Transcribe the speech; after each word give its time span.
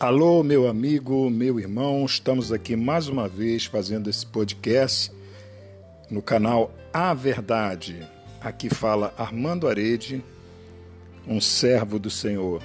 Alô, 0.00 0.44
meu 0.44 0.68
amigo, 0.68 1.28
meu 1.28 1.58
irmão, 1.58 2.06
estamos 2.06 2.52
aqui 2.52 2.76
mais 2.76 3.08
uma 3.08 3.26
vez 3.26 3.64
fazendo 3.64 4.08
esse 4.08 4.24
podcast 4.24 5.10
no 6.08 6.22
canal 6.22 6.72
A 6.92 7.12
Verdade. 7.12 8.06
Aqui 8.40 8.72
fala 8.72 9.12
Armando 9.18 9.66
Arede, 9.66 10.22
um 11.26 11.40
servo 11.40 11.98
do 11.98 12.08
Senhor. 12.10 12.62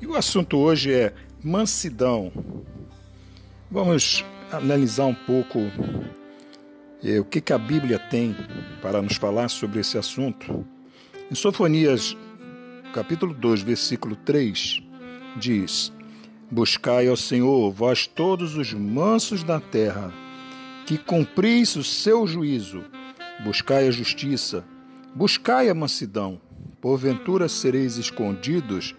E 0.00 0.08
o 0.08 0.16
assunto 0.16 0.58
hoje 0.58 0.92
é 0.92 1.14
mansidão. 1.40 2.32
Vamos 3.70 4.24
analisar 4.50 5.06
um 5.06 5.14
pouco 5.14 5.60
eh, 7.00 7.20
o 7.20 7.24
que, 7.24 7.40
que 7.40 7.52
a 7.52 7.58
Bíblia 7.58 8.00
tem 8.10 8.34
para 8.82 9.00
nos 9.00 9.14
falar 9.14 9.48
sobre 9.48 9.78
esse 9.78 9.96
assunto. 9.96 10.66
Em 11.30 11.34
Sofonias, 11.36 12.16
capítulo 12.92 13.32
2, 13.32 13.62
versículo 13.62 14.16
3, 14.16 14.82
diz: 15.36 15.92
Buscai 16.50 17.06
ao 17.08 17.16
Senhor, 17.16 17.70
vós 17.70 18.06
todos 18.06 18.56
os 18.56 18.72
mansos 18.72 19.44
da 19.44 19.60
terra, 19.60 20.10
que 20.86 20.96
cumpris 20.96 21.76
o 21.76 21.84
seu 21.84 22.26
juízo. 22.26 22.82
Buscai 23.44 23.86
a 23.86 23.90
justiça, 23.90 24.64
buscai 25.14 25.68
a 25.68 25.74
mansidão. 25.74 26.40
Porventura 26.80 27.48
sereis 27.48 27.96
escondidos 27.98 28.94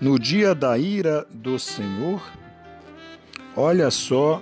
no 0.00 0.18
dia 0.18 0.54
da 0.54 0.78
ira 0.78 1.26
do 1.30 1.58
Senhor? 1.58 2.22
Olha 3.54 3.90
só 3.90 4.40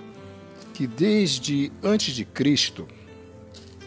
que 0.75 0.87
desde 0.87 1.73
antes 1.83 2.15
de 2.15 2.25
Cristo, 2.25 2.87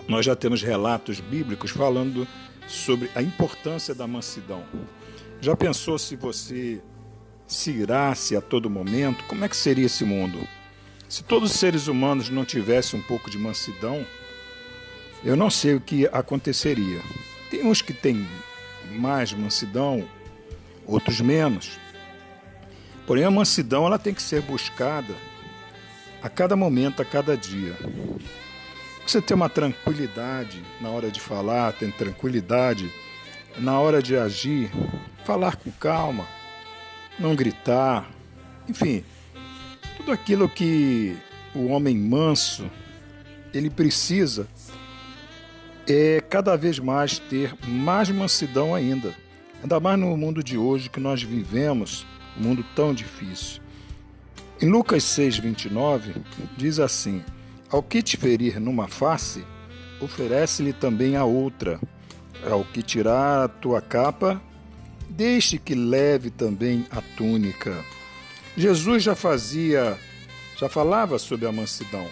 nós 0.10 0.26
já 0.26 0.36
temos 0.36 0.62
relatos 0.62 1.22
bíblicos 1.22 1.72
falando 1.72 2.28
sobre 2.68 3.10
a 3.16 3.22
importância 3.22 3.96
da 3.96 4.06
mansidão. 4.08 4.64
Já 5.40 5.56
pensou 5.56 5.98
se 5.98 6.16
você 6.18 6.82
se 7.48 7.72
irasse 7.72 8.36
a 8.36 8.42
todo 8.42 8.70
momento, 8.70 9.24
como 9.24 9.46
é 9.46 9.50
que 9.50 9.56
seria 9.56 9.86
esse 9.86 10.04
mundo? 10.04 10.46
Se 11.08 11.24
todos 11.24 11.52
os 11.52 11.58
seres 11.58 11.88
humanos 11.88 12.30
não 12.30 12.44
tivessem 12.44 13.00
um 13.00 13.04
pouco 13.04 13.30
de 13.30 13.38
mansidão, 13.38 14.06
eu 15.24 15.36
não 15.36 15.50
sei 15.50 15.76
o 15.76 15.82
que 15.82 16.06
aconteceria. 16.08 17.02
Tem 17.50 17.66
uns 17.66 17.82
que 17.82 17.94
têm 17.94 18.28
mais 18.92 19.32
mansidão, 19.32 20.08
outros 20.86 21.22
menos. 21.22 21.80
Porém, 23.06 23.24
a 23.24 23.32
mansidão 23.32 23.86
ela 23.86 23.98
tem 23.98 24.14
que 24.14 24.22
ser 24.22 24.42
buscada 24.42 25.16
a 26.22 26.28
cada 26.30 26.58
momento, 26.58 27.02
a 27.02 27.06
cada 27.06 27.38
dia. 27.38 27.74
Você 29.06 29.22
tem 29.22 29.36
uma 29.36 29.48
tranquilidade 29.48 30.62
na 30.82 30.90
hora 30.90 31.10
de 31.10 31.22
falar, 31.22 31.72
tem 31.72 31.90
tranquilidade 31.90 32.92
na 33.58 33.80
hora 33.80 34.04
de 34.04 34.18
agir, 34.18 34.70
falar 35.24 35.56
com 35.56 35.72
calma, 35.72 36.28
não 37.20 37.36
gritar, 37.36 38.10
enfim, 38.68 39.04
tudo 39.98 40.12
aquilo 40.12 40.48
que 40.48 41.18
o 41.54 41.68
homem 41.68 41.98
manso 41.98 42.70
ele 43.54 43.70
precisa 43.70 44.48
é 45.88 46.22
cada 46.30 46.56
vez 46.56 46.80
mais 46.80 47.18
ter 47.18 47.56
mais 47.66 48.10
mansidão 48.10 48.76
ainda. 48.76 49.16
Ainda 49.62 49.80
mais 49.80 50.00
no 50.00 50.16
mundo 50.16 50.44
de 50.44 50.58
hoje 50.58 50.90
que 50.90 51.00
nós 51.00 51.24
vivemos, 51.24 52.06
um 52.38 52.44
mundo 52.44 52.64
tão 52.76 52.94
difícil. 52.94 53.62
Em 54.62 54.70
Lucas 54.70 55.04
6:29 55.04 56.16
diz 56.56 56.80
assim: 56.80 57.24
Ao 57.70 57.82
que 57.82 58.02
te 58.02 58.18
ferir 58.18 58.60
numa 58.60 58.88
face, 58.88 59.44
oferece-lhe 60.00 60.74
também 60.74 61.16
a 61.16 61.24
outra. 61.24 61.80
Ao 62.50 62.64
que 62.64 62.84
tirar 62.84 63.46
a 63.46 63.48
tua 63.48 63.82
capa, 63.82 64.42
deixe 65.10 65.58
que 65.58 65.76
leve 65.76 66.30
também 66.30 66.86
a 66.92 67.02
túnica. 67.02 67.84
Jesus 68.56 69.04
já 69.04 69.16
fazia, 69.16 69.98
já 70.58 70.68
falava 70.68 71.20
sobre 71.20 71.46
a 71.48 71.52
mansidão. 71.52 72.08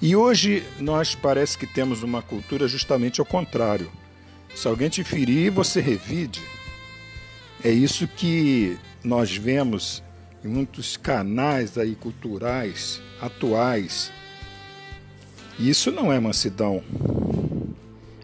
E 0.00 0.14
hoje 0.14 0.62
nós 0.78 1.14
parece 1.14 1.56
que 1.56 1.66
temos 1.66 2.02
uma 2.02 2.20
cultura 2.20 2.68
justamente 2.68 3.20
ao 3.20 3.26
contrário. 3.26 3.90
Se 4.54 4.68
alguém 4.68 4.88
te 4.88 5.02
ferir, 5.02 5.50
você 5.50 5.80
revide. 5.80 6.42
É 7.64 7.70
isso 7.70 8.06
que 8.06 8.78
nós 9.02 9.34
vemos 9.36 10.02
em 10.44 10.48
muitos 10.48 10.96
canais 10.96 11.78
aí 11.78 11.94
culturais 11.94 13.00
atuais. 13.20 14.12
E 15.58 15.70
isso 15.70 15.90
não 15.90 16.12
é 16.12 16.20
mansidão. 16.20 16.84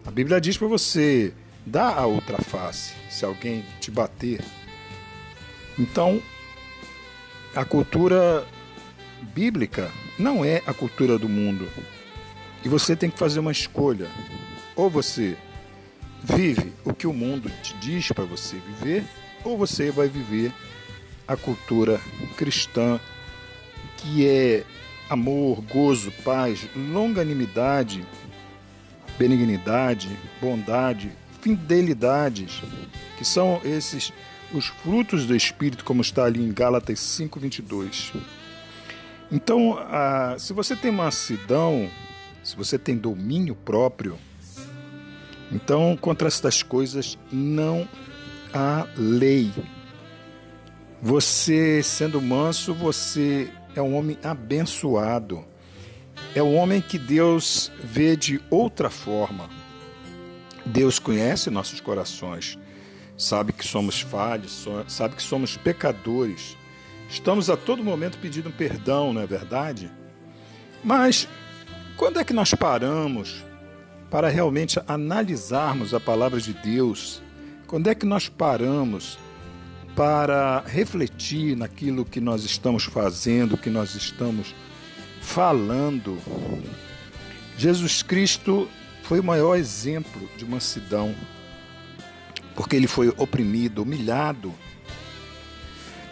A 0.05 0.11
Bíblia 0.11 0.39
diz 0.39 0.57
para 0.57 0.67
você 0.67 1.33
dar 1.65 1.97
a 1.97 2.05
outra 2.05 2.37
face 2.41 2.93
se 3.09 3.25
alguém 3.25 3.63
te 3.79 3.89
bater. 3.91 4.41
Então, 5.77 6.21
a 7.55 7.63
cultura 7.65 8.45
bíblica 9.33 9.89
não 10.17 10.43
é 10.43 10.61
a 10.65 10.73
cultura 10.73 11.17
do 11.17 11.29
mundo. 11.29 11.67
E 12.63 12.69
você 12.69 12.95
tem 12.95 13.09
que 13.09 13.17
fazer 13.17 13.39
uma 13.39 13.51
escolha. 13.51 14.07
Ou 14.75 14.89
você 14.89 15.37
vive 16.23 16.73
o 16.85 16.93
que 16.93 17.05
o 17.05 17.13
mundo 17.13 17.51
te 17.61 17.73
diz 17.75 18.11
para 18.11 18.23
você 18.23 18.57
viver, 18.57 19.03
ou 19.43 19.57
você 19.57 19.91
vai 19.91 20.07
viver 20.07 20.53
a 21.27 21.35
cultura 21.35 21.99
cristã, 22.37 22.99
que 23.97 24.27
é 24.27 24.63
amor, 25.09 25.61
gozo, 25.61 26.11
paz, 26.23 26.67
longanimidade, 26.75 28.05
benignidade, 29.17 30.09
bondade, 30.41 31.11
fidelidades, 31.43 32.63
que 33.17 33.25
são 33.25 33.59
esses 33.65 34.13
os 34.53 34.67
frutos 34.67 35.25
do 35.25 35.35
Espírito, 35.35 35.83
como 35.83 36.01
está 36.01 36.23
ali 36.23 36.41
em 36.41 36.53
Gálatas 36.53 36.99
5:22. 36.99 38.13
Então, 39.31 39.77
ah, 39.77 40.35
se 40.39 40.53
você 40.53 40.75
tem 40.75 40.91
mansidão, 40.91 41.89
se 42.43 42.55
você 42.55 42.77
tem 42.77 42.95
domínio 42.95 43.55
próprio, 43.55 44.17
então 45.51 45.97
contra 45.99 46.27
estas 46.27 46.63
coisas 46.63 47.17
não 47.31 47.87
há 48.53 48.87
lei. 48.95 49.51
Você 51.01 51.83
sendo 51.83 52.21
manso, 52.21 52.73
você 52.73 53.51
é 53.75 53.81
um 53.81 53.95
homem 53.95 54.17
abençoado. 54.23 55.43
É 56.35 56.41
um 56.41 56.55
homem 56.55 56.79
que 56.79 56.97
Deus 56.97 57.71
vê 57.83 58.15
de 58.15 58.41
outra 58.49 58.89
forma. 58.89 59.49
Deus 60.65 60.99
conhece 60.99 61.49
nossos 61.49 61.79
corações, 61.81 62.57
sabe 63.17 63.51
que 63.53 63.65
somos 63.65 64.01
falhos, 64.01 64.67
sabe 64.87 65.15
que 65.15 65.21
somos 65.21 65.57
pecadores. 65.57 66.57
Estamos 67.09 67.49
a 67.49 67.57
todo 67.57 67.83
momento 67.83 68.17
pedindo 68.17 68.51
perdão, 68.51 69.13
não 69.13 69.21
é 69.21 69.27
verdade? 69.27 69.91
Mas 70.83 71.27
quando 71.95 72.19
é 72.19 72.23
que 72.23 72.33
nós 72.33 72.53
paramos 72.53 73.43
para 74.09 74.29
realmente 74.29 74.79
analisarmos 74.87 75.93
a 75.93 75.99
palavra 75.99 76.39
de 76.39 76.53
Deus? 76.53 77.21
Quando 77.65 77.89
é 77.89 77.95
que 77.95 78.05
nós 78.05 78.29
paramos 78.29 79.17
para 79.95 80.63
refletir 80.67 81.55
naquilo 81.57 82.05
que 82.05 82.21
nós 82.21 82.43
estamos 82.43 82.83
fazendo, 82.83 83.57
que 83.57 83.69
nós 83.69 83.95
estamos 83.95 84.53
falando? 85.19 86.17
Jesus 87.57 88.03
Cristo 88.03 88.69
foi 89.03 89.19
o 89.19 89.23
maior 89.23 89.55
exemplo 89.55 90.29
de 90.37 90.45
mansidão, 90.45 91.13
porque 92.55 92.75
ele 92.75 92.87
foi 92.87 93.09
oprimido, 93.17 93.83
humilhado, 93.83 94.53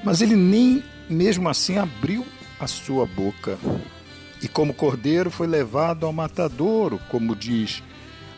mas 0.04 0.22
ele 0.22 0.36
nem 0.36 0.84
mesmo 1.10 1.50
assim 1.50 1.78
abriu 1.78 2.26
a 2.60 2.68
sua 2.68 3.06
boca. 3.06 3.58
E 4.42 4.48
como 4.48 4.74
cordeiro 4.74 5.32
foi 5.32 5.48
levado 5.48 6.06
ao 6.06 6.14
matadouro, 6.14 7.00
como 7.10 7.36
diz 7.36 7.82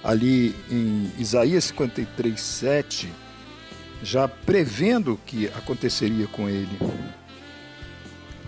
ali 0.04 0.54
em 0.70 1.12
Isaías 1.18 1.64
53, 1.66 2.40
7, 2.40 3.10
já 4.04 4.28
prevendo 4.28 5.14
o 5.14 5.18
que 5.18 5.48
aconteceria 5.48 6.28
com 6.28 6.50
ele. 6.50 6.78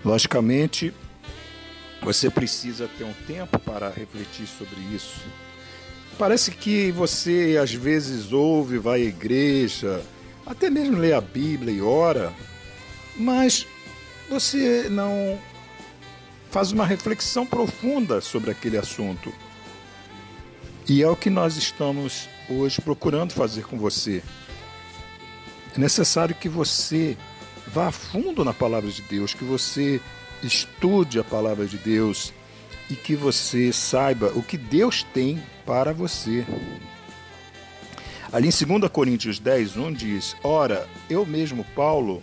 Logicamente, 0.04 0.92
você 2.02 2.30
precisa 2.30 2.88
ter 2.98 3.04
um 3.04 3.14
tempo 3.26 3.58
para 3.58 3.88
refletir 3.88 4.46
sobre 4.46 4.78
isso. 4.94 5.24
Parece 6.18 6.50
que 6.50 6.90
você 6.92 7.58
às 7.62 7.72
vezes 7.72 8.32
ouve, 8.32 8.78
vai 8.78 9.02
à 9.02 9.04
igreja, 9.04 10.02
até 10.46 10.70
mesmo 10.70 10.96
lê 10.96 11.12
a 11.12 11.20
Bíblia 11.20 11.74
e 11.74 11.82
ora, 11.82 12.32
mas 13.16 13.66
você 14.30 14.88
não 14.90 15.38
faz 16.50 16.72
uma 16.72 16.86
reflexão 16.86 17.44
profunda 17.44 18.20
sobre 18.22 18.50
aquele 18.50 18.78
assunto. 18.78 19.30
E 20.88 21.02
é 21.02 21.08
o 21.08 21.16
que 21.16 21.28
nós 21.28 21.56
estamos 21.56 22.28
hoje 22.48 22.80
procurando 22.80 23.32
fazer 23.32 23.66
com 23.66 23.76
você. 23.76 24.22
É 25.74 25.78
necessário 25.78 26.34
que 26.34 26.48
você 26.48 27.14
vá 27.66 27.88
a 27.88 27.92
fundo 27.92 28.42
na 28.42 28.54
palavra 28.54 28.90
de 28.90 29.02
Deus, 29.02 29.34
que 29.34 29.44
você 29.44 30.00
estude 30.42 31.18
a 31.18 31.24
palavra 31.24 31.66
de 31.66 31.76
Deus 31.76 32.32
e 32.88 32.94
que 32.94 33.14
você 33.14 33.70
saiba 33.70 34.32
o 34.34 34.42
que 34.42 34.56
Deus 34.56 35.02
tem 35.12 35.42
para 35.66 35.92
você. 35.92 36.46
Ali 38.32 38.48
em 38.48 38.78
2 38.78 38.90
Coríntios 38.90 39.38
10, 39.38 39.76
1 39.76 39.92
diz: 39.92 40.36
Ora, 40.42 40.86
eu 41.10 41.26
mesmo, 41.26 41.64
Paulo, 41.74 42.22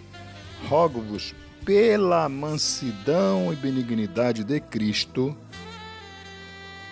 rogo-vos 0.67 1.35
pela 1.65 2.27
mansidão 2.27 3.51
e 3.53 3.55
benignidade 3.55 4.43
de 4.43 4.59
Cristo, 4.59 5.35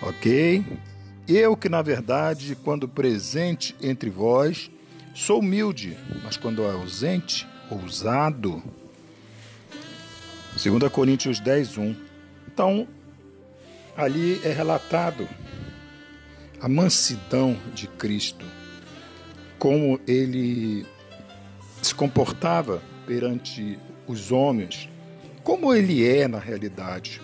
ok? 0.00 0.64
Eu 1.26 1.56
que, 1.56 1.68
na 1.68 1.82
verdade, 1.82 2.56
quando 2.62 2.88
presente 2.88 3.76
entre 3.80 4.10
vós, 4.10 4.70
sou 5.14 5.40
humilde, 5.40 5.96
mas 6.22 6.36
quando 6.36 6.64
ausente, 6.64 7.46
ousado. 7.70 8.62
2 10.62 10.92
Coríntios 10.92 11.38
10, 11.38 11.78
1. 11.78 11.96
Então, 12.48 12.88
ali 13.96 14.40
é 14.44 14.52
relatado 14.52 15.28
a 16.62 16.68
mansidão 16.68 17.58
de 17.74 17.88
Cristo, 17.88 18.46
como 19.58 19.98
ele 20.06 20.86
se 21.82 21.92
comportava 21.92 22.80
perante 23.04 23.76
os 24.06 24.30
homens, 24.30 24.88
como 25.42 25.74
ele 25.74 26.06
é 26.06 26.28
na 26.28 26.38
realidade. 26.38 27.20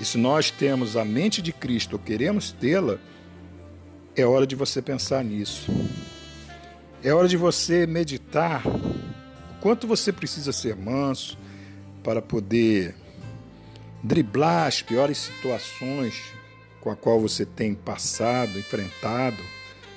E 0.00 0.04
se 0.04 0.18
nós 0.18 0.50
temos 0.50 0.96
a 0.96 1.04
mente 1.04 1.40
de 1.40 1.52
Cristo, 1.52 1.92
ou 1.92 1.98
queremos 2.00 2.50
tê-la, 2.50 2.98
é 4.16 4.26
hora 4.26 4.44
de 4.44 4.56
você 4.56 4.82
pensar 4.82 5.22
nisso. 5.22 5.70
É 7.04 7.14
hora 7.14 7.28
de 7.28 7.36
você 7.36 7.86
meditar 7.86 8.66
o 8.66 9.60
quanto 9.60 9.86
você 9.86 10.12
precisa 10.12 10.52
ser 10.52 10.74
manso 10.74 11.38
para 12.02 12.20
poder 12.20 12.96
driblar 14.02 14.66
as 14.66 14.82
piores 14.82 15.18
situações 15.18 16.20
com 16.86 16.92
a 16.92 16.94
qual 16.94 17.20
você 17.20 17.44
tem 17.44 17.74
passado, 17.74 18.56
enfrentado 18.56 19.42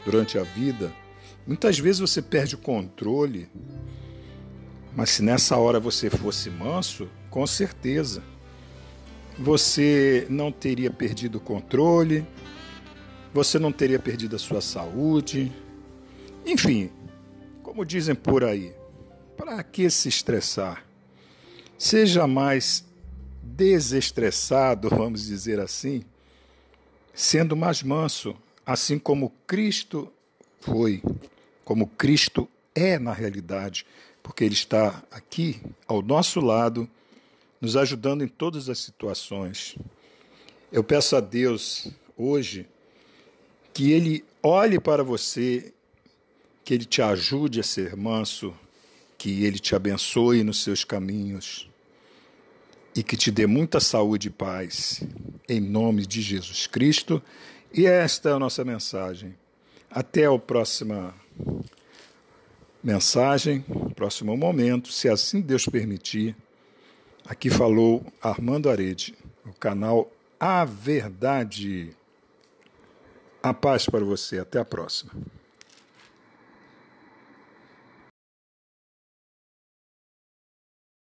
durante 0.04 0.40
a 0.40 0.44
vida. 0.44 0.92
Muitas 1.46 1.78
vezes 1.78 2.00
você 2.00 2.20
perde 2.20 2.56
o 2.56 2.58
controle, 2.58 3.48
mas 4.96 5.12
se 5.12 5.22
nessa 5.22 5.56
hora 5.56 5.80
você 5.80 6.10
fosse 6.10 6.50
manso, 6.50 7.08
com 7.30 7.46
certeza 7.46 8.24
você 9.38 10.26
não 10.32 10.52
teria 10.52 10.90
perdido 10.90 11.38
o 11.38 11.40
controle, 11.40 12.26
você 13.32 13.60
não 13.60 13.72
teria 13.72 14.00
perdido 14.00 14.36
a 14.36 14.40
sua 14.40 14.60
saúde. 14.60 15.52
Enfim, 16.44 16.90
como 17.62 17.86
dizem 17.86 18.16
por 18.16 18.44
aí, 18.44 18.74
para 19.38 19.62
que 19.62 19.92
se 19.92 20.10
estressar? 20.10 20.84
Seja 21.78 22.26
mais 22.26 22.84
desestressado, 23.44 24.90
vamos 24.98 25.24
dizer 25.28 25.60
assim, 25.60 26.04
sendo 27.20 27.54
mais 27.54 27.84
manso, 27.84 28.34
assim 28.66 28.98
como 28.98 29.34
Cristo 29.46 30.10
foi, 30.62 31.04
como 31.66 31.86
Cristo 31.86 32.48
é 32.74 32.98
na 32.98 33.12
realidade, 33.12 33.86
porque 34.24 34.46
Ele 34.46 34.54
está 34.54 35.04
aqui 35.12 35.62
ao 35.86 36.02
nosso 36.02 36.40
lado, 36.40 36.90
nos 37.60 37.76
ajudando 37.76 38.24
em 38.24 38.28
todas 38.30 38.70
as 38.70 38.80
situações. 38.80 39.76
Eu 40.72 40.82
peço 40.82 41.14
a 41.14 41.20
Deus 41.20 41.92
hoje 42.18 42.66
que 43.74 43.92
Ele 43.92 44.24
olhe 44.42 44.80
para 44.80 45.04
você, 45.04 45.74
que 46.64 46.74
Ele 46.74 46.86
te 46.86 47.02
ajude 47.02 47.60
a 47.60 47.64
ser 47.64 47.98
manso, 47.98 48.56
que 49.18 49.44
Ele 49.44 49.60
te 49.60 49.76
abençoe 49.76 50.42
nos 50.42 50.64
seus 50.64 50.86
caminhos 50.86 51.70
e 52.96 53.04
que 53.04 53.16
te 53.16 53.32
dê 53.32 53.46
muita 53.46 53.80
saúde 53.80 54.28
e 54.28 54.32
paz, 54.32 55.04
em 55.48 55.60
nome 55.60 56.06
de 56.06 56.22
Jesus 56.22 56.68
Cristo. 56.68 57.22
E 57.74 57.86
esta 57.86 58.30
é 58.30 58.34
a 58.34 58.40
nossa 58.40 58.64
mensagem. 58.66 59.36
Até 59.90 60.26
a 60.26 60.38
próxima 60.38 61.14
mensagem, 62.84 63.64
próximo 63.96 64.36
momento, 64.36 64.92
se 64.92 65.10
assim 65.10 65.42
Deus 65.42 65.66
permitir. 65.66 66.36
Aqui 67.26 67.50
falou 67.50 68.04
Armando 68.22 68.70
Arede, 68.70 69.16
o 69.46 69.54
canal 69.54 70.12
A 70.40 70.66
Verdade. 70.66 71.96
A 73.42 73.54
paz 73.54 73.86
para 73.86 74.04
você. 74.04 74.40
Até 74.40 74.60
a 74.60 74.66
próxima. 74.66 75.12